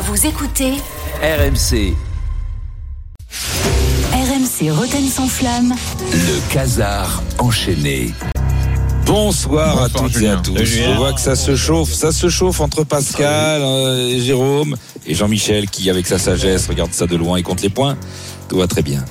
Vous 0.00 0.26
écoutez 0.26 0.72
RMC, 1.22 1.94
RMC 4.12 4.70
Roten 4.72 5.08
sans 5.08 5.28
flamme. 5.28 5.74
le 6.12 6.52
casar 6.52 7.22
enchaîné. 7.38 8.12
Bonsoir, 9.06 9.82
à 9.82 9.88
toutes 9.88 10.12
Julien. 10.12 10.32
et 10.32 10.32
à 10.32 10.36
tous. 10.38 10.64
Julien. 10.64 10.92
Je 10.94 10.98
vois 10.98 11.12
que 11.12 11.20
ça 11.20 11.36
se 11.36 11.54
chauffe, 11.54 11.92
ça 11.92 12.10
se 12.10 12.28
chauffe 12.28 12.60
entre 12.60 12.82
Pascal, 12.82 13.62
euh, 13.62 14.08
et 14.08 14.20
Jérôme 14.20 14.74
et 15.06 15.14
Jean-Michel 15.14 15.70
qui, 15.70 15.88
avec 15.90 16.06
sa 16.08 16.18
sagesse, 16.18 16.66
regarde 16.66 16.92
ça 16.92 17.06
de 17.06 17.14
loin 17.14 17.36
et 17.36 17.42
compte 17.44 17.62
les 17.62 17.68
points. 17.70 17.96
Tout 18.48 18.58
va 18.58 18.66
très 18.66 18.82
bien. 18.82 19.04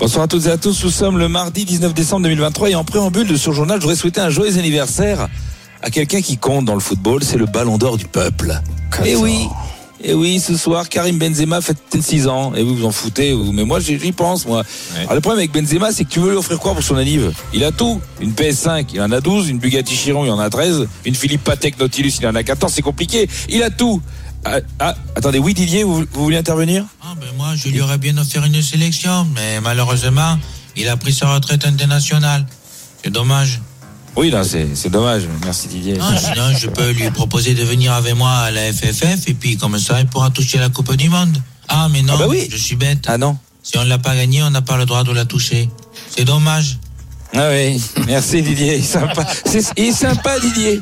Bonsoir 0.00 0.24
à 0.24 0.28
toutes 0.28 0.46
et 0.46 0.50
à 0.50 0.56
tous. 0.56 0.82
Nous 0.82 0.90
sommes 0.90 1.18
le 1.18 1.28
mardi 1.28 1.64
19 1.64 1.94
décembre 1.94 2.22
2023 2.24 2.70
et 2.70 2.74
en 2.74 2.84
préambule 2.84 3.28
de 3.28 3.36
ce 3.36 3.52
journal, 3.52 3.78
je 3.78 3.82
voudrais 3.82 3.96
souhaiter 3.96 4.20
un 4.20 4.30
joyeux 4.30 4.58
anniversaire 4.58 5.28
à 5.82 5.90
quelqu'un 5.90 6.20
qui 6.20 6.36
compte 6.36 6.64
dans 6.64 6.74
le 6.74 6.80
football. 6.80 7.22
C'est 7.22 7.38
le 7.38 7.46
Ballon 7.46 7.78
d'Or 7.78 7.96
du 7.96 8.06
peuple. 8.06 8.60
Et 9.04 9.14
oui. 9.14 9.46
Et 10.02 10.12
oui, 10.14 10.40
ce 10.40 10.56
soir, 10.56 10.88
Karim 10.88 11.18
Benzema 11.18 11.60
fête 11.60 11.78
6 12.00 12.28
ans. 12.28 12.54
Et 12.54 12.62
vous 12.62 12.76
vous 12.76 12.84
en 12.84 12.92
foutez, 12.92 13.32
vous. 13.32 13.52
mais 13.52 13.64
moi 13.64 13.80
j'y 13.80 14.12
pense, 14.12 14.46
moi. 14.46 14.62
Alors, 14.96 15.14
le 15.14 15.20
problème 15.20 15.38
avec 15.38 15.52
Benzema, 15.52 15.90
c'est 15.92 16.04
que 16.04 16.10
tu 16.10 16.20
veux 16.20 16.30
lui 16.30 16.36
offrir 16.36 16.58
quoi 16.58 16.74
pour 16.74 16.82
son 16.82 16.96
anniv? 16.96 17.32
Il 17.54 17.64
a 17.64 17.72
tout. 17.72 18.00
Une 18.20 18.32
PS5, 18.32 18.86
il 18.92 19.00
en 19.00 19.10
a 19.10 19.20
12. 19.20 19.48
Une 19.48 19.58
Bugatti 19.58 19.94
Chiron, 19.94 20.24
il 20.24 20.30
en 20.30 20.38
a 20.38 20.50
13. 20.50 20.86
Une 21.06 21.14
Philippe 21.14 21.44
Patek 21.44 21.78
Nautilus, 21.80 22.12
il 22.20 22.26
en 22.26 22.34
a 22.34 22.42
14. 22.42 22.72
C'est 22.72 22.82
compliqué. 22.82 23.28
Il 23.48 23.62
a 23.62 23.70
tout. 23.70 24.02
Ah, 24.44 24.60
ah, 24.78 24.94
attendez, 25.16 25.38
oui 25.38 25.54
Didier, 25.54 25.82
vous, 25.82 26.04
vous 26.12 26.22
voulez 26.22 26.36
intervenir? 26.36 26.84
Ah 27.02 27.14
ben 27.20 27.26
moi, 27.36 27.54
je 27.56 27.68
lui 27.68 27.80
aurais 27.80 27.98
bien 27.98 28.16
offert 28.16 28.44
une 28.44 28.62
sélection, 28.62 29.26
mais 29.34 29.60
malheureusement, 29.60 30.38
il 30.76 30.88
a 30.88 30.96
pris 30.96 31.12
sa 31.12 31.34
retraite 31.34 31.64
internationale. 31.64 32.46
C'est 33.02 33.10
dommage. 33.10 33.60
Oui, 34.16 34.30
là, 34.30 34.44
c'est 34.44 34.66
c'est 34.74 34.88
dommage. 34.90 35.24
Merci 35.44 35.68
Didier. 35.68 35.98
Ah, 36.00 36.14
sinon, 36.18 36.56
je 36.58 36.68
peux 36.68 36.90
lui 36.92 37.10
proposer 37.10 37.54
de 37.54 37.62
venir 37.64 37.92
avec 37.92 38.14
moi 38.16 38.30
à 38.30 38.50
la 38.50 38.72
FFF, 38.72 39.28
et 39.28 39.34
puis 39.34 39.56
comme 39.56 39.78
ça, 39.78 40.00
il 40.00 40.06
pourra 40.06 40.30
toucher 40.30 40.58
la 40.58 40.68
Coupe 40.70 40.94
du 40.96 41.08
Monde. 41.10 41.36
Ah, 41.68 41.88
mais 41.92 42.02
non, 42.02 42.14
Ah 42.16 42.20
bah 42.20 42.26
oui. 42.28 42.48
je 42.50 42.56
suis 42.56 42.76
bête. 42.76 43.04
Ah 43.08 43.18
non 43.18 43.36
Si 43.62 43.76
on 43.76 43.84
l'a 43.84 43.98
pas 43.98 44.14
gagné, 44.16 44.42
on 44.42 44.50
n'a 44.50 44.62
pas 44.62 44.76
le 44.78 44.86
droit 44.86 45.04
de 45.04 45.12
la 45.12 45.24
toucher. 45.26 45.68
C'est 46.10 46.24
dommage. 46.24 46.78
Ah 47.34 47.48
oui, 47.50 47.78
merci 48.06 48.40
Didier. 48.40 48.76
Il 48.76 48.80
est 48.80 48.82
sympa, 48.82 49.26
il 49.76 49.84
est 49.84 49.92
sympa 49.92 50.38
Didier. 50.40 50.80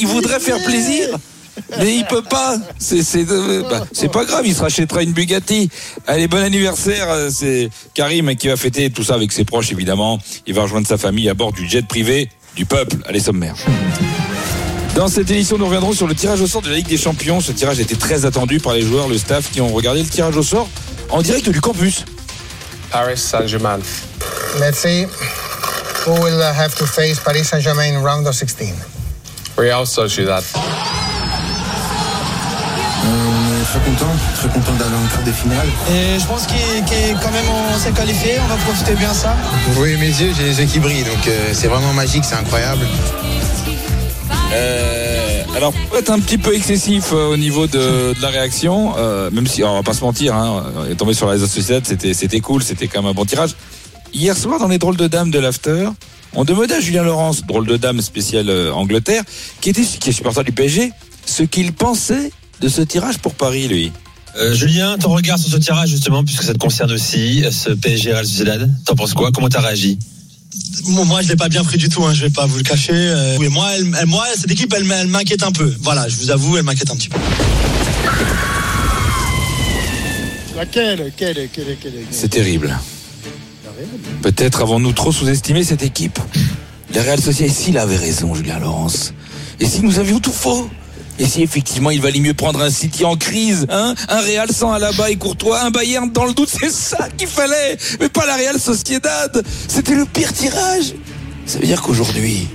Il 0.00 0.06
voudrait 0.08 0.40
faire 0.40 0.60
plaisir, 0.64 1.08
mais 1.78 1.96
il 1.96 2.04
peut 2.06 2.22
pas. 2.22 2.56
C'est, 2.78 3.02
c'est, 3.02 3.24
de- 3.24 3.64
bah, 3.68 3.84
c'est 3.92 4.10
pas 4.10 4.24
grave, 4.24 4.46
il 4.46 4.54
se 4.54 4.60
rachètera 4.62 5.02
une 5.02 5.12
Bugatti. 5.12 5.68
Allez, 6.06 6.28
bon 6.28 6.42
anniversaire. 6.42 7.06
euh, 7.10 7.28
C'est 7.30 7.68
Karim 7.94 8.34
qui 8.36 8.48
va 8.48 8.56
fêter 8.56 8.90
tout 8.90 9.02
ça 9.04 9.14
avec 9.14 9.32
ses 9.32 9.44
proches 9.44 9.72
évidemment. 9.72 10.18
Il 10.46 10.54
va 10.54 10.62
rejoindre 10.62 10.86
sa 10.86 10.98
famille 10.98 11.28
à 11.28 11.34
bord 11.34 11.52
du 11.52 11.68
jet 11.68 11.86
privé 11.86 12.28
du 12.54 12.66
peuple. 12.66 12.96
Allez, 13.06 13.20
sommaire. 13.20 13.54
Dans 14.94 15.08
cette 15.08 15.30
édition, 15.30 15.58
nous 15.58 15.66
reviendrons 15.66 15.92
sur 15.92 16.06
le 16.06 16.14
tirage 16.14 16.40
au 16.40 16.46
sort 16.46 16.62
de 16.62 16.70
la 16.70 16.76
Ligue 16.76 16.86
des 16.88 16.96
Champions. 16.96 17.40
Ce 17.42 17.52
tirage 17.52 17.78
était 17.80 17.96
très 17.96 18.24
attendu 18.24 18.60
par 18.60 18.72
les 18.72 18.80
joueurs, 18.82 19.08
le 19.08 19.18
staff 19.18 19.50
qui 19.50 19.60
ont 19.60 19.68
regardé 19.68 20.02
le 20.02 20.08
tirage 20.08 20.36
au 20.36 20.42
sort 20.42 20.68
en 21.10 21.20
direct 21.20 21.48
du 21.50 21.60
campus. 21.60 22.04
Paris 22.90 23.18
Saint-Germain. 23.18 23.80
Let's 24.58 24.78
see 24.78 25.04
who 26.06 26.12
will 26.22 26.38
uh, 26.40 26.44
have 26.56 26.74
to 26.76 26.86
face 26.86 27.18
Paris 27.20 27.44
Saint-Germain 27.44 27.94
in 27.94 28.02
round 28.02 28.26
of 28.26 28.34
16. 28.34 28.72
Real 29.58 29.86
Sociedad. 29.86 30.42
Très 33.76 33.90
content, 33.90 34.12
très 34.36 34.48
content 34.48 34.72
d'aller 34.78 34.94
en 34.96 35.06
quart 35.14 35.22
des 35.22 35.32
finales. 35.32 35.66
Et 35.90 36.18
je 36.18 36.24
pense 36.26 36.46
qu'il 36.46 36.56
qu'il- 36.86 37.14
quand 37.22 37.30
même 37.30 37.44
on 37.50 37.78
s'est 37.78 37.90
qualifié, 37.92 38.36
on 38.42 38.48
va 38.48 38.56
profiter 38.56 38.94
bien 38.94 39.10
de 39.10 39.14
ça. 39.16 39.36
Vous 39.68 39.74
voyez 39.74 39.96
mes 39.98 40.06
yeux, 40.08 40.32
j'ai 40.34 40.44
les 40.44 40.60
yeux 40.60 40.66
qui 40.66 40.78
brillent, 40.78 41.04
donc 41.04 41.28
euh, 41.28 41.50
c'est 41.52 41.66
vraiment 41.68 41.92
magique, 41.92 42.24
c'est 42.24 42.36
incroyable. 42.36 42.86
Euh, 44.54 45.42
alors 45.56 45.72
peut-être 45.90 46.08
un 46.10 46.20
petit 46.20 46.38
peu 46.38 46.54
excessif 46.54 47.10
euh, 47.12 47.32
au 47.32 47.36
niveau 47.36 47.66
de, 47.66 48.14
de 48.14 48.22
la 48.22 48.28
réaction, 48.28 48.94
euh, 48.96 49.30
même 49.30 49.46
si 49.46 49.60
alors, 49.62 49.74
on 49.74 49.76
va 49.76 49.82
pas 49.82 49.92
se 49.92 50.02
mentir, 50.02 50.34
hein, 50.34 50.64
on 50.78 50.90
est 50.90 50.94
tombé 50.94 51.12
sur 51.12 51.26
la 51.26 51.32
réseau 51.32 51.46
social, 51.46 51.82
c'était 51.84 52.14
c'était 52.14 52.40
cool, 52.40 52.62
c'était 52.62 52.86
quand 52.88 53.02
même 53.02 53.10
un 53.10 53.14
bon 53.14 53.26
tirage. 53.26 53.56
Hier 54.14 54.36
soir 54.38 54.58
dans 54.58 54.68
les 54.68 54.78
drôles 54.78 54.96
de 54.96 55.06
dames 55.06 55.30
de 55.30 55.38
l'after, 55.38 55.90
on 56.32 56.44
demandait 56.44 56.76
à 56.76 56.80
Julien 56.80 57.02
Laurence, 57.02 57.44
drôle 57.44 57.66
de 57.66 57.76
dame 57.76 58.00
spécial 58.00 58.48
Angleterre, 58.72 59.22
qui 59.60 59.68
était 59.68 59.82
qui 59.82 60.08
est 60.08 60.12
supporter 60.14 60.44
du 60.44 60.52
PSG, 60.52 60.92
ce 61.26 61.42
qu'il 61.42 61.74
pensait 61.74 62.30
de 62.60 62.68
ce 62.68 62.82
tirage 62.82 63.18
pour 63.18 63.34
Paris, 63.34 63.68
lui. 63.68 63.92
Euh, 64.38 64.54
Julien, 64.54 64.98
ton 64.98 65.10
regard 65.10 65.38
sur 65.38 65.50
ce 65.50 65.56
tirage 65.56 65.88
justement, 65.90 66.22
puisque 66.22 66.42
ça 66.42 66.52
te 66.52 66.58
concerne 66.58 66.92
aussi, 66.92 67.42
euh, 67.44 67.50
ce 67.50 67.70
PSG 67.70 68.12
Real 68.12 68.26
Sociedad, 68.26 68.70
t'en 68.84 68.94
penses 68.94 69.14
quoi? 69.14 69.30
Comment 69.32 69.48
t'as 69.48 69.60
réagi? 69.60 69.98
Moi, 70.84 71.22
je 71.22 71.28
l'ai 71.28 71.36
pas 71.36 71.48
bien 71.48 71.64
pris 71.64 71.78
du 71.78 71.88
tout, 71.88 72.04
hein, 72.04 72.12
je 72.14 72.22
vais 72.22 72.30
pas 72.30 72.46
vous 72.46 72.56
le 72.58 72.62
cacher. 72.62 72.92
Euh, 72.94 73.36
oui, 73.38 73.48
moi, 73.48 73.66
elle- 73.76 73.94
elle- 73.98 74.06
moi, 74.06 74.24
cette 74.38 74.50
équipe, 74.50 74.72
elle, 74.76 74.84
m'inquiète 75.08 75.42
un 75.42 75.52
peu. 75.52 75.72
Voilà, 75.80 76.06
je 76.08 76.16
vous 76.16 76.30
avoue, 76.30 76.56
elle 76.56 76.62
m'inquiète 76.64 76.90
un 76.90 76.96
petit 76.96 77.08
peu. 77.08 77.18
Laquelle 80.56 80.98
Laquelle 81.04 81.48
C'est 82.10 82.28
terrible. 82.28 82.78
Peut-être 84.22 84.62
avons-nous 84.62 84.92
trop 84.92 85.12
sous-estimé 85.12 85.64
cette 85.64 85.82
équipe. 85.82 86.18
La 86.94 87.02
Real 87.02 87.20
Sociedad, 87.20 87.54
s'il 87.54 87.76
avait 87.78 87.96
raison, 87.96 88.34
Julien 88.34 88.58
Laurence. 88.58 89.12
Et 89.60 89.66
si 89.66 89.82
nous 89.82 89.98
avions 89.98 90.18
tout 90.20 90.32
faux 90.32 90.70
Et 91.18 91.26
si 91.26 91.42
effectivement 91.42 91.90
il 91.90 92.00
valait 92.00 92.20
mieux 92.20 92.34
prendre 92.34 92.60
un 92.60 92.70
City 92.70 93.04
en 93.04 93.16
crise, 93.16 93.66
hein 93.70 93.94
Un 94.08 94.20
Real 94.20 94.50
sans 94.50 94.72
Alaba 94.72 95.10
et 95.10 95.16
Courtois, 95.16 95.62
un 95.62 95.70
Bayern 95.70 96.10
dans 96.10 96.26
le 96.26 96.34
doute, 96.34 96.50
c'est 96.50 96.70
ça 96.70 97.08
qu'il 97.16 97.28
fallait 97.28 97.76
Mais 98.00 98.08
pas 98.08 98.26
la 98.26 98.36
Real 98.36 98.58
Sociedad 98.60 99.42
C'était 99.68 99.94
le 99.94 100.04
pire 100.04 100.32
tirage 100.32 100.94
Ça 101.46 101.58
veut 101.58 101.66
dire 101.66 101.80
qu'aujourd'hui, 101.80 102.46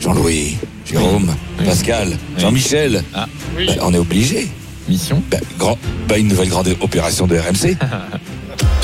Jean-Louis, 0.00 0.56
Jérôme, 0.84 1.34
Pascal, 1.64 2.16
Jean-Michel, 2.38 3.02
Ah. 3.14 3.26
bah, 3.56 3.72
on 3.82 3.94
est 3.94 3.98
obligé. 3.98 4.48
Mission 4.88 5.22
Bah, 5.30 5.38
grand, 5.58 5.78
bah, 6.08 6.18
une 6.18 6.28
nouvelle 6.28 6.48
grande 6.48 6.74
opération 6.80 7.26
de 7.26 7.36
RMC. 7.36 7.76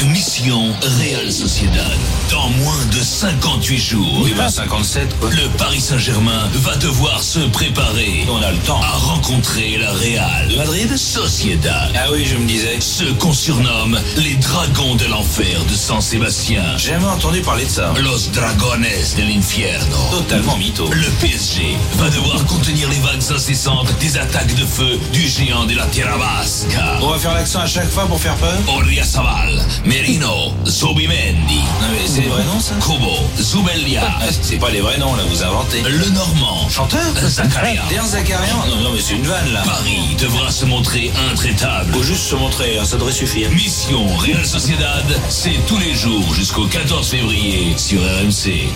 Mission 0.07 0.73
Real 1.01 1.33
Sociedad. 1.33 1.85
Dans 2.31 2.49
moins 2.51 2.85
de 2.93 3.03
58 3.03 3.79
jours. 3.79 4.21
Oui, 4.23 4.33
ben 4.37 4.49
57, 4.49 5.19
quoi. 5.19 5.31
Le 5.31 5.49
Paris 5.59 5.81
Saint-Germain 5.81 6.49
va 6.55 6.77
devoir 6.77 7.23
se 7.23 7.41
préparer. 7.41 8.25
On 8.31 8.41
a 8.43 8.53
le 8.53 8.59
temps. 8.59 8.81
À 8.81 8.97
rencontrer 8.97 9.77
la 9.79 9.93
Real. 9.93 10.57
Madrid 10.57 10.97
Sociedad. 10.97 11.91
Ah 11.97 12.07
oui, 12.13 12.25
je 12.25 12.37
me 12.37 12.47
disais. 12.47 12.79
Ce 12.81 13.05
qu'on 13.15 13.33
surnomme 13.33 13.99
les 14.19 14.35
dragons 14.37 14.95
de 14.95 15.07
l'enfer 15.07 15.65
de 15.69 15.75
San 15.75 16.01
Sébastien. 16.01 16.63
J'ai 16.77 16.91
jamais 16.93 17.07
entendu 17.07 17.41
parler 17.41 17.65
de 17.65 17.71
ça. 17.71 17.93
Los 18.01 18.31
Dragones 18.33 18.87
de 19.17 19.23
l'Infierno. 19.23 19.97
Totalement 20.11 20.57
mytho. 20.57 20.89
Le 20.93 21.09
PSG 21.21 21.77
va 21.97 22.09
devoir 22.11 22.45
contenir 22.47 22.89
les 22.89 23.01
vagues 23.01 23.33
incessantes 23.35 23.93
des 23.99 24.17
attaques 24.17 24.55
de 24.55 24.65
feu 24.65 24.99
du 25.13 25.27
géant 25.27 25.65
de 25.65 25.75
la 25.75 25.87
Tierra 25.87 26.17
Vasca. 26.17 26.99
On 27.03 27.11
va 27.11 27.19
faire 27.19 27.35
l'accent 27.35 27.61
à 27.61 27.67
chaque 27.67 27.91
fois 27.91 28.07
pour 28.07 28.21
faire 28.21 28.37
peur 28.37 28.57
Oriazabal, 28.69 29.65
Merino, 29.89 30.53
Zubimendi. 30.67 31.57
Non 31.81 31.89
mais 31.91 32.07
c'est 32.07 32.21
des 32.21 32.29
vrais 32.29 32.45
noms 32.45 32.61
ça 32.61 32.75
Kubo, 32.75 33.11
Zubelia. 33.41 34.03
Ah, 34.05 34.27
C'est 34.43 34.59
pas 34.59 34.69
les 34.69 34.83
vrais 34.83 34.99
noms 34.99 35.15
là, 35.17 35.23
vous 35.31 35.43
inventez. 35.43 35.81
Le 35.81 36.11
Normand. 36.11 36.69
Chanteur 36.69 37.01
Zakaria. 37.27 37.81
Derrière 37.89 38.07
Zakarian 38.07 38.67
Non, 38.69 38.83
non 38.83 38.93
mais 38.93 39.01
c'est 39.01 39.15
une 39.15 39.23
vanne 39.27 39.51
là. 39.51 39.63
Paris 39.65 40.15
devra 40.21 40.51
se 40.51 40.67
montrer 40.67 41.11
intraitable. 41.33 41.91
Faut 41.95 42.03
juste 42.03 42.25
se 42.25 42.35
montrer, 42.35 42.79
hein, 42.79 42.85
ça 42.85 42.99
devrait 42.99 43.13
suffire. 43.15 43.49
Mission 43.53 44.07
Real 44.19 44.45
Sociedad, 44.45 45.07
c'est 45.31 45.57
tous 45.67 45.79
les 45.79 45.95
jours 45.95 46.35
jusqu'au 46.35 46.67
14 46.67 47.09
février 47.09 47.69
sur 47.79 48.01
RMC. 48.03 48.69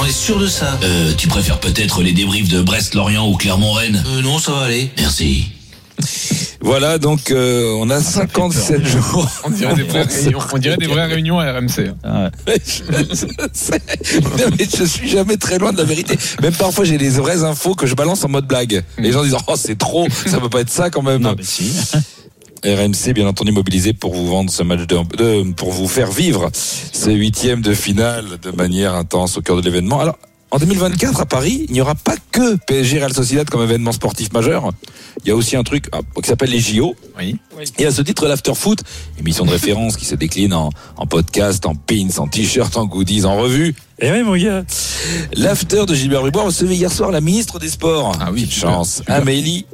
On 0.00 0.04
est 0.04 0.10
sûr 0.10 0.36
de 0.40 0.48
ça 0.48 0.76
Euh, 0.82 1.12
tu 1.16 1.28
préfères 1.28 1.60
peut-être 1.60 2.02
les 2.02 2.12
débriefs 2.12 2.48
de 2.48 2.60
Brest-Lorient 2.60 3.28
ou 3.28 3.36
Clermont-Rennes? 3.36 4.02
Euh, 4.08 4.20
non, 4.20 4.40
ça 4.40 4.50
va 4.50 4.62
aller. 4.64 4.90
Merci. 4.98 5.46
Voilà, 6.60 6.98
donc 6.98 7.30
euh, 7.30 7.74
on 7.78 7.90
a 7.90 8.00
57 8.00 8.84
jours. 8.86 9.28
On 9.44 9.50
dirait 9.50 9.74
des 9.74 9.82
vraies 9.82 10.02
réunions, 10.02 10.38
on 10.52 10.58
dirait 10.58 10.76
des 10.76 10.86
vraies 10.86 11.06
réunions 11.06 11.38
à 11.38 11.52
RMC. 11.52 11.92
Ouais, 12.46 12.58
je, 12.64 13.26
sais. 13.52 13.80
Non, 14.22 14.46
mais 14.58 14.66
je 14.76 14.84
suis 14.84 15.08
jamais 15.08 15.36
très 15.36 15.58
loin 15.58 15.72
de 15.72 15.78
la 15.78 15.84
vérité. 15.84 16.16
Même 16.42 16.54
parfois, 16.54 16.84
j'ai 16.84 16.98
des 16.98 17.10
vraies 17.10 17.44
infos 17.44 17.74
que 17.74 17.86
je 17.86 17.94
balance 17.94 18.24
en 18.24 18.28
mode 18.28 18.46
blague. 18.46 18.82
Les 18.98 19.12
gens 19.12 19.22
disent 19.22 19.36
Oh, 19.46 19.54
c'est 19.56 19.76
trop, 19.78 20.06
ça 20.26 20.38
peut 20.38 20.48
pas 20.48 20.60
être 20.60 20.70
ça 20.70 20.90
quand 20.90 21.02
même. 21.02 21.22
Non, 21.22 21.34
mais 21.36 21.44
si. 21.44 21.72
RMC, 22.64 23.12
bien 23.14 23.28
entendu, 23.28 23.52
mobilisé 23.52 23.92
pour 23.92 24.14
vous 24.14 24.26
vendre 24.26 24.50
ce 24.50 24.62
match 24.62 24.80
de, 24.86 24.96
de- 25.16 25.52
pour 25.52 25.70
vous 25.70 25.86
faire 25.86 26.10
vivre 26.10 26.50
ce 26.52 27.10
huitième 27.10 27.60
de 27.60 27.74
finale 27.74 28.24
de 28.42 28.50
manière 28.50 28.94
intense 28.94 29.36
au 29.36 29.42
cœur 29.42 29.56
de 29.56 29.62
l'événement. 29.62 30.00
Alors, 30.00 30.16
en 30.50 30.58
2024 30.58 31.20
à 31.20 31.26
Paris, 31.26 31.66
il 31.68 31.72
n'y 31.72 31.80
aura 31.80 31.94
pas 31.94 32.14
que 32.30 32.56
PSG 32.56 32.98
Real 32.98 33.12
Sociedad 33.12 33.48
comme 33.48 33.62
événement 33.62 33.92
sportif 33.92 34.32
majeur. 34.32 34.70
Il 35.24 35.28
y 35.28 35.30
a 35.32 35.36
aussi 35.36 35.56
un 35.56 35.64
truc 35.64 35.88
ah, 35.92 36.00
qui 36.22 36.28
s'appelle 36.28 36.50
les 36.50 36.60
JO. 36.60 36.94
Oui. 37.18 37.36
Et 37.78 37.86
à 37.86 37.90
ce 37.90 38.02
titre, 38.02 38.28
l'After 38.28 38.54
Foot, 38.54 38.80
émission 39.18 39.44
de 39.44 39.50
référence 39.50 39.96
qui 39.96 40.04
se 40.04 40.14
décline 40.14 40.54
en, 40.54 40.70
en 40.96 41.06
podcast, 41.06 41.66
en 41.66 41.74
pins, 41.74 42.08
en 42.18 42.28
t-shirt, 42.28 42.76
en 42.76 42.86
goodies, 42.86 43.24
en 43.24 43.36
revue. 43.36 43.74
Et 43.98 44.10
oui, 44.10 44.22
mon 44.22 44.36
gars. 44.36 44.64
L'After 45.34 45.84
de 45.86 45.94
Gilbert 45.94 46.20
Bribois 46.20 46.44
recevait 46.44 46.76
hier 46.76 46.92
soir 46.92 47.10
la 47.10 47.20
ministre 47.20 47.58
des 47.58 47.68
Sports. 47.68 48.16
Ah 48.20 48.30
oui, 48.32 48.48
chance. 48.48 48.96
super. 48.96 49.16
Amélie. 49.16 49.66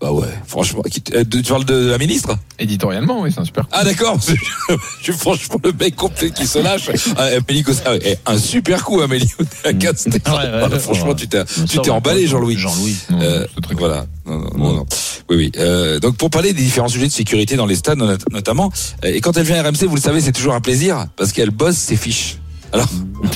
Mm. 0.00 0.04
Bah 0.04 0.12
ouais, 0.12 0.28
franchement. 0.46 0.82
euh, 1.14 1.24
Tu 1.30 1.42
parles 1.42 1.64
de 1.64 1.86
la 1.90 1.98
ministre 1.98 2.36
Éditorialement, 2.58 3.22
oui, 3.22 3.30
c'est 3.32 3.40
un 3.40 3.44
super. 3.44 3.66
ah 3.72 3.84
d'accord, 3.84 4.18
je 4.98 5.02
suis 5.02 5.12
franchement 5.12 5.56
le 5.64 5.72
mec 5.72 5.96
complet 5.96 6.30
qui 6.30 6.46
se 6.46 6.58
lâche. 6.58 6.90
Ah, 7.16 7.24
Amélie 7.36 7.64
ah, 7.86 8.32
un 8.32 8.38
super 8.38 8.84
coup 8.84 9.00
Amélie 9.00 9.30
à 9.64 9.72
Castel. 9.72 10.12
Ouais, 10.14 10.18
ouais, 10.32 10.50
Voilà, 10.50 10.68
ouais, 10.68 10.78
franchement, 10.78 11.08
ouais. 11.08 11.14
tu 11.14 11.28
t'es, 11.28 11.44
tu 11.44 11.78
t'es 11.78 11.90
emballé 11.90 12.26
Jean-Louis. 12.26 12.56
Jean-Louis. 12.58 12.96
Euh, 13.12 13.46
voilà. 13.72 14.06
Non, 14.26 14.38
non, 14.38 14.50
non, 14.56 14.72
non. 14.74 14.86
Oui, 15.30 15.36
oui. 15.36 15.52
Euh, 15.58 15.98
donc 16.00 16.16
pour 16.16 16.30
parler 16.30 16.52
des 16.52 16.62
différents 16.62 16.88
sujets 16.88 17.06
de 17.06 17.12
sécurité 17.12 17.56
dans 17.56 17.66
les 17.66 17.76
stades 17.76 17.98
not- 17.98 18.16
notamment, 18.30 18.70
euh, 19.04 19.12
et 19.12 19.20
quand 19.20 19.36
elle 19.36 19.44
vient 19.44 19.56
à 19.56 19.62
RMC, 19.68 19.86
vous 19.86 19.96
le 19.96 20.00
savez, 20.00 20.20
c'est 20.20 20.32
toujours 20.32 20.54
un 20.54 20.60
plaisir 20.60 21.06
parce 21.16 21.32
qu'elle 21.32 21.50
bosse 21.50 21.76
ses 21.76 21.96
fiches. 21.96 22.38
Alors, 22.74 22.88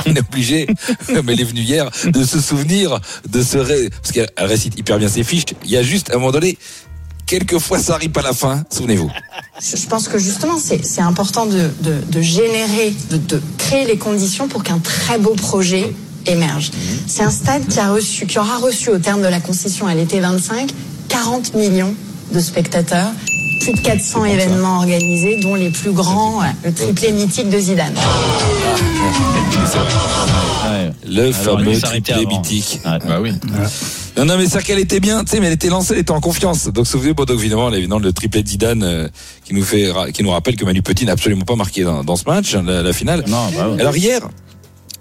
on 0.07 0.15
est 0.15 0.19
obligé, 0.21 0.67
comme 1.07 1.31
elle 1.31 1.41
est 1.41 1.45
venue 1.45 1.61
hier, 1.63 1.89
de 2.07 2.25
se 2.25 2.41
souvenir 2.41 3.01
de 3.29 3.43
ce... 3.43 3.57
ré- 3.57 3.89
Parce 4.03 4.13
qu'elle 4.13 4.29
elle 4.37 4.47
récite 4.47 4.77
hyper 4.79 4.99
bien 4.99 5.09
ses 5.09 5.23
fiches. 5.25 5.45
Il 5.65 5.71
y 5.71 5.77
a 5.77 5.83
juste, 5.83 6.11
à 6.11 6.15
un 6.17 6.19
moment 6.19 6.33
donné, 6.33 6.59
quelquefois 7.25 7.79
ça 7.79 7.95
arrive 7.95 8.11
à 8.19 8.23
la 8.23 8.33
fin, 8.33 8.65
souvenez-vous. 8.69 9.11
Je 9.61 9.87
pense 9.87 10.09
que 10.09 10.19
justement, 10.19 10.59
c'est 10.59 11.01
important 11.01 11.47
de, 11.47 11.71
de, 11.83 11.95
de 12.11 12.21
générer, 12.21 12.93
de, 13.11 13.17
de 13.17 13.41
créer 13.59 13.87
les 13.87 13.97
conditions 13.97 14.49
pour 14.49 14.63
qu'un 14.65 14.79
très 14.81 15.19
beau 15.19 15.35
projet 15.35 15.93
émerge. 16.27 16.71
C'est 17.07 17.23
un 17.23 17.31
stade 17.31 17.67
qui, 17.69 17.79
a 17.79 17.91
reçu, 17.93 18.27
qui 18.27 18.39
aura 18.39 18.59
reçu 18.59 18.91
au 18.91 18.99
terme 18.99 19.23
de 19.23 19.29
la 19.29 19.41
concession 19.41 19.87
à 19.87 19.95
l'été 19.95 20.21
25 20.21 20.69
40 21.09 21.55
millions 21.55 21.95
de 22.33 22.41
spectateurs, 22.41 23.11
plus 23.63 23.73
de 23.73 23.81
400 23.81 24.25
événements 24.27 24.79
organisés, 24.79 25.39
dont 25.41 25.55
les 25.55 25.71
plus 25.71 25.93
grands, 25.93 26.41
le 26.65 26.73
triplé 26.75 27.13
mythique 27.13 27.49
de 27.49 27.59
Zidane. 27.59 27.95
Le 31.07 31.23
Alors, 31.23 31.35
fameux 31.35 31.81
triplé 31.81 32.27
mythique. 32.27 32.81
Bah 32.85 33.21
oui. 33.21 33.33
Non, 34.17 34.25
non, 34.25 34.37
mais 34.37 34.47
c'est 34.49 34.63
qu'elle 34.63 34.79
était 34.79 35.01
bien, 35.01 35.25
tu 35.25 35.31
sais, 35.31 35.41
mais 35.41 35.47
elle 35.47 35.53
était 35.53 35.69
lancée, 35.69 35.95
elle 35.95 36.01
était 36.01 36.11
en 36.11 36.21
confiance. 36.21 36.67
Donc, 36.69 36.87
souvenez-vous, 36.87 37.15
bon, 37.15 37.25
donc, 37.25 37.39
évidemment, 37.39 37.73
évidemment, 37.73 38.01
le 38.01 38.13
triplé 38.13 38.43
de 38.43 38.49
Zidane, 38.49 38.83
euh, 38.83 39.09
qui 39.45 39.55
nous 39.55 39.63
fait, 39.63 39.91
qui 40.13 40.23
nous 40.23 40.31
rappelle 40.31 40.57
que 40.57 40.65
Manu 40.65 40.83
Petit 40.83 41.05
n'a 41.07 41.13
absolument 41.13 41.45
pas 41.45 41.57
marqué 41.57 41.85
dans, 41.85 42.05
dans 42.05 42.17
ce 42.17 42.25
match, 42.25 42.55
hein, 42.55 42.63
la, 42.67 42.83
la 42.83 42.93
finale. 42.93 43.25
Non, 43.27 43.49
bah. 43.57 43.77
Alors, 43.79 43.97
hier, 43.97 44.21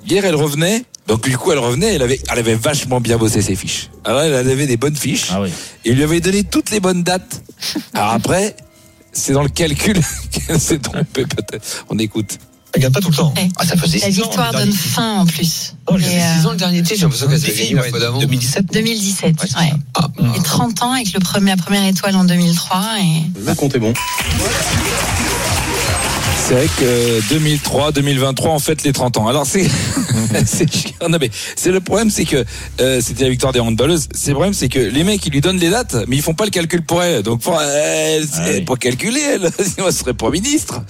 hier, 0.07 0.23
elle 0.23 0.35
revenait. 0.35 0.83
Donc, 1.07 1.23
du 1.23 1.37
coup, 1.37 1.51
elle 1.51 1.59
revenait, 1.59 1.95
elle 1.95 2.03
avait, 2.03 2.19
elle 2.31 2.39
avait 2.39 2.55
vachement 2.55 3.01
bien 3.01 3.17
bossé 3.17 3.41
ses 3.41 3.55
fiches. 3.55 3.89
Alors, 4.03 4.21
elle 4.21 4.33
avait 4.33 4.67
des 4.67 4.77
bonnes 4.77 4.95
fiches. 4.95 5.27
Ah 5.31 5.41
oui. 5.41 5.49
Et 5.85 5.91
il 5.91 5.95
lui 5.95 6.03
avait 6.03 6.19
donné 6.19 6.43
toutes 6.43 6.69
les 6.69 6.79
bonnes 6.79 7.03
dates. 7.03 7.41
Alors 7.93 8.11
après, 8.11 8.55
c'est 9.13 9.33
dans 9.33 9.43
le 9.43 9.49
calcul 9.49 9.99
qu'elle 10.31 10.59
s'est 10.59 10.79
trompée 10.79 11.25
peut-être. 11.25 11.85
On 11.89 11.97
écoute. 11.97 12.37
Elle 12.73 12.81
gagne 12.81 12.91
pas 12.91 12.99
tout 12.99 13.09
le 13.09 13.15
temps. 13.15 13.33
Ah, 13.57 13.65
ça 13.65 13.75
faisait 13.77 13.99
La 13.99 14.11
6 14.11 14.19
ans. 14.19 14.23
victoire 14.23 14.51
donne 14.51 14.71
fin 14.71 15.19
en 15.19 15.25
plus. 15.25 15.73
Oh, 15.87 15.97
Et, 15.97 16.01
fait 16.01 16.21
euh, 16.21 16.39
6 16.41 16.45
ans 16.45 16.51
le 16.51 16.57
dernier 16.57 16.83
titre, 16.83 16.95
j'ai 16.95 17.01
l'impression 17.03 17.27
qu'elle 17.27 17.39
gagné 17.41 17.73
la 17.73 17.83
fois 17.83 17.99
d'avant. 17.99 18.19
2017. 18.19 18.65
2017, 18.71 19.35
Ouais, 19.41 19.49
ouais. 19.61 19.73
Ah, 19.95 20.07
Et 20.37 20.41
30 20.43 20.83
ans 20.83 20.91
avec 20.93 21.13
le 21.13 21.19
premier, 21.19 21.51
la 21.51 21.57
première 21.57 21.85
étoile 21.87 22.15
en 22.15 22.23
2003. 22.25 22.81
Et... 22.99 23.41
Le 23.45 23.53
compte 23.55 23.75
est 23.75 23.79
bon. 23.79 23.93
C'est 26.47 26.53
vrai 26.53 26.67
que 26.79 27.21
2003, 27.29 27.91
2023, 27.91 28.51
on 28.51 28.59
fête 28.59 28.83
les 28.83 28.93
30 28.93 29.17
ans. 29.17 29.27
Alors 29.27 29.45
c'est, 29.45 29.69
c'est 30.45 30.71
chiant. 30.71 31.09
Non, 31.09 31.17
mais 31.19 31.29
c'est 31.55 31.71
le 31.71 31.79
problème, 31.79 32.09
c'est 32.09 32.25
que 32.25 32.43
euh, 32.81 32.99
c'était 33.01 33.23
la 33.23 33.29
victoire 33.29 33.53
des 33.53 33.59
handballeuses. 33.59 34.07
C'est 34.13 34.29
le 34.29 34.35
problème, 34.35 34.53
c'est 34.53 34.69
que 34.69 34.79
les 34.79 35.03
mecs, 35.03 35.25
ils 35.25 35.31
lui 35.31 35.41
donnent 35.41 35.59
les 35.59 35.69
dates, 35.69 35.95
mais 36.07 36.15
ils 36.15 36.21
font 36.21 36.33
pas 36.33 36.45
le 36.45 36.51
calcul 36.51 36.81
pour 36.83 37.01
elle. 37.03 37.23
Donc 37.23 37.41
pour 37.41 37.59
elle, 37.61 38.23
c'est 38.25 38.39
Ah 38.39 38.49
oui. 38.53 38.61
pas 38.61 38.75
calculer, 38.75 39.21
elle. 39.21 39.49
Sinon, 39.65 39.87
elle 39.87 39.93
serait 39.93 40.13
pas 40.13 40.29
ministre. 40.29 40.81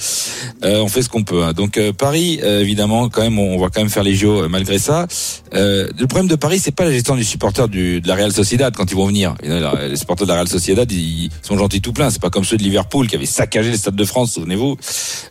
Euh, 0.63 0.79
on 0.81 0.87
fait 0.87 1.01
ce 1.01 1.09
qu'on 1.09 1.23
peut. 1.23 1.43
hein. 1.43 1.53
Donc 1.53 1.77
euh, 1.77 1.93
Paris, 1.93 2.39
euh, 2.43 2.61
évidemment, 2.61 3.09
quand 3.09 3.21
même, 3.21 3.39
on, 3.39 3.55
on 3.55 3.59
va 3.59 3.69
quand 3.69 3.81
même 3.81 3.89
faire 3.89 4.03
les 4.03 4.15
JO 4.15 4.43
euh, 4.43 4.47
malgré 4.49 4.79
ça. 4.79 5.07
Euh, 5.53 5.87
le 5.97 6.07
problème 6.07 6.27
de 6.27 6.35
Paris, 6.35 6.59
c'est 6.59 6.71
pas 6.75 6.85
la 6.85 6.91
gestion 6.91 7.15
des 7.15 7.23
supporters 7.23 7.67
du, 7.67 8.01
de 8.01 8.07
la 8.07 8.15
Real 8.15 8.31
Sociedad 8.31 8.73
quand 8.75 8.89
ils 8.91 8.95
vont 8.97 9.07
venir. 9.07 9.35
Les 9.43 9.95
supporters 9.95 10.25
de 10.27 10.31
la 10.31 10.35
Real 10.35 10.47
Sociedad, 10.47 10.91
ils 10.91 11.29
sont 11.41 11.57
gentils 11.57 11.81
tout 11.81 11.93
plein. 11.93 12.09
C'est 12.09 12.21
pas 12.21 12.29
comme 12.29 12.43
ceux 12.43 12.57
de 12.57 12.63
Liverpool 12.63 13.07
qui 13.07 13.15
avaient 13.15 13.25
saccagé 13.25 13.71
les 13.71 13.77
stades 13.77 13.95
de 13.95 14.05
France, 14.05 14.33
souvenez-vous. 14.33 14.77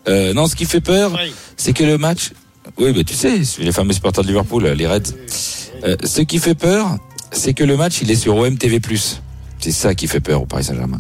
Euh, 0.09 0.33
non, 0.35 0.47
ce 0.47 0.57
qui 0.57 0.65
fait 0.65 0.81
peur, 0.81 1.13
c'est 1.57 1.73
que 1.73 1.85
le 1.85 1.99
match. 1.99 2.31
Oui, 2.79 2.93
mais 2.95 3.05
tu 3.05 3.15
sais, 3.15 3.45
c'est 3.45 3.63
les 3.63 3.73
fameux 3.73 3.93
supporters 3.93 4.23
de 4.25 4.29
Liverpool, 4.29 4.67
les 4.67 4.87
Reds. 4.87 5.13
Euh, 5.85 5.97
ce 6.05 6.21
qui 6.23 6.39
fait 6.39 6.55
peur, 6.55 6.99
c'est 7.33 7.55
que 7.55 7.65
le 7.65 7.77
match, 7.77 7.99
il 8.03 8.11
est 8.11 8.17
sur 8.17 8.37
OMTV+. 8.37 8.81
C'est 9.59 9.73
ça 9.73 9.95
qui 9.95 10.07
fait 10.07 10.21
peur 10.21 10.43
au 10.43 10.47
Paris 10.47 10.65
Saint-Germain. 10.65 10.99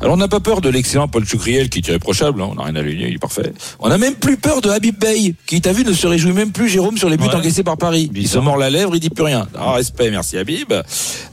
Alors 0.00 0.14
on 0.14 0.16
n'a 0.16 0.28
pas 0.28 0.40
peur 0.40 0.60
de 0.60 0.68
l'excellent 0.68 1.08
Paul 1.08 1.26
Choucriel 1.26 1.68
qui 1.68 1.78
est 1.80 1.88
irréprochable, 1.88 2.40
hein, 2.40 2.48
on 2.50 2.54
n'a 2.54 2.64
rien 2.64 2.76
à 2.76 2.82
lui 2.82 2.96
dire, 2.96 3.08
il 3.08 3.14
est 3.14 3.18
parfait. 3.18 3.52
On 3.80 3.88
n'a 3.88 3.98
même 3.98 4.14
plus 4.14 4.36
peur 4.36 4.60
de 4.60 4.70
Habib 4.70 4.96
Bey, 4.98 5.34
qui 5.46 5.60
t'as 5.60 5.72
vu 5.72 5.84
ne 5.84 5.92
se 5.92 6.06
réjouit 6.06 6.32
même 6.32 6.52
plus 6.52 6.68
Jérôme 6.68 6.96
sur 6.98 7.08
les 7.10 7.16
buts 7.16 7.24
Ouais. 7.24 7.34
encaissés 7.34 7.64
par 7.64 7.76
Paris. 7.76 8.10
Il 8.14 8.28
se 8.28 8.38
mord 8.38 8.58
la 8.58 8.70
lèvre, 8.70 8.94
il 8.94 9.00
dit 9.00 9.10
plus 9.10 9.24
rien. 9.24 9.48
Ah, 9.58 9.72
respect, 9.72 10.10
merci 10.10 10.38
Habib. 10.38 10.72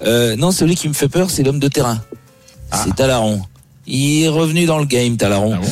Euh, 0.04 0.36
non, 0.36 0.52
celui 0.52 0.76
qui 0.76 0.88
me 0.90 0.94
fait 0.94 1.10
peur, 1.10 1.30
c'est 1.30 1.44
l'homme 1.44 1.60
de 1.60 1.68
terrain. 1.68 2.02
C'est 2.74 2.96
Talaron. 2.96 3.42
Il 3.86 4.24
est 4.24 4.28
revenu 4.30 4.66
dans 4.66 4.78
le 4.80 4.86
game, 4.86 5.18
Talaron. 5.18 5.56
Ah 5.56 5.60
bon 5.62 5.68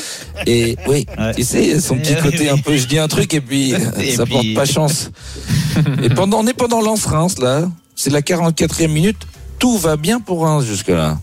et 0.47 0.75
oui, 0.87 1.05
Ouais. 1.17 1.33
tu 1.35 1.43
sais, 1.43 1.79
son 1.79 1.97
petit 1.97 2.15
côté 2.21 2.49
un 2.49 2.57
peu, 2.57 2.75
je 2.77 2.85
dis 2.87 2.97
un 2.99 3.07
truc 3.07 3.33
et 3.33 3.41
puis 3.41 3.73
Et 3.99 4.11
ça 4.15 4.25
puis- 4.25 4.33
porte 4.33 4.53
pas 4.55 4.65
chance. 4.65 5.09
et 6.03 6.09
pendant, 6.09 6.39
on 6.39 6.47
est 6.47 6.53
pendant 6.53 6.81
Lance 6.81 7.05
Reims 7.05 7.37
là. 7.39 7.69
C'est 7.95 8.09
la 8.09 8.21
44e 8.21 8.87
minute. 8.89 9.17
Tout 9.59 9.77
va 9.77 9.95
bien 9.95 10.19
pour 10.19 10.41
Reims 10.41 10.65
jusque 10.65 10.87
là. 10.89 11.19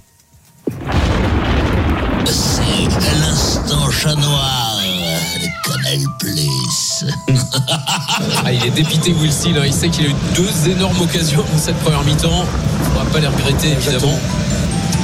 C'est 2.24 3.16
l'instant 3.20 3.90
chat 3.90 4.14
noir 4.14 4.76
de 5.42 5.70
Canal 5.72 6.06
Plus. 6.20 7.04
Ah, 8.44 8.52
il 8.52 8.64
est 8.64 8.70
dépité 8.70 9.12
Will 9.12 9.30
Steele, 9.32 9.56
hein. 9.58 9.62
il 9.66 9.72
sait 9.72 9.88
qu'il 9.88 10.06
a 10.06 10.08
eu 10.08 10.14
deux 10.34 10.70
énormes 10.70 11.00
occasions 11.00 11.44
dans 11.52 11.58
cette 11.58 11.76
première 11.76 12.02
mi-temps. 12.04 12.44
On 12.94 12.98
va 12.98 13.04
pas 13.10 13.20
les 13.20 13.26
regretter 13.28 13.72
évidemment. 13.72 14.18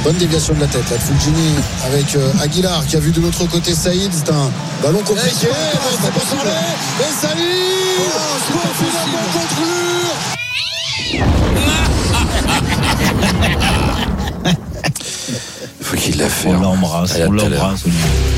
Bonne 0.05 0.17
déviation 0.17 0.53
de 0.53 0.59
la 0.59 0.67
tête 0.67 0.87
là 0.91 0.97
de 0.97 1.01
Fulgini 1.01 1.55
avec 1.83 2.15
euh, 2.15 2.31
Aguilar 2.39 2.85
qui 2.85 2.95
a 2.95 2.99
vu 2.99 3.09
de 3.09 3.19
l'autre 3.21 3.43
côté 3.47 3.73
Saïd. 3.73 4.11
C'est 4.13 4.29
un 4.31 4.51
ballon 4.83 4.99
compliqué. 4.99 5.47
pas 5.47 6.09
parler. 6.35 6.51
Et 6.99 7.11
Saïd 7.11 8.11
pour 8.51 8.61
finalement 8.85 9.25
conclure. 9.33 10.13
Faut 15.81 15.97
qu'il 15.97 16.19
la 16.19 16.25
On 16.25 16.29
ferme. 16.29 16.61
l'embrasse, 16.61 17.13
on 17.13 17.15
à 17.15 17.25
l'heure. 17.25 17.49
l'embrasse. 17.49 17.85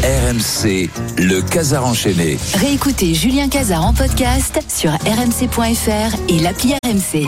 RMC, 0.03 0.89
le 1.17 1.41
Casar 1.41 1.85
enchaîné. 1.85 2.39
Réécoutez 2.55 3.13
Julien 3.13 3.49
Cazard 3.49 3.85
en 3.85 3.93
podcast 3.93 4.57
sur 4.73 4.91
rmc.fr 4.91 6.15
et 6.29 6.39
l'appli 6.39 6.75
RMC. 6.85 7.27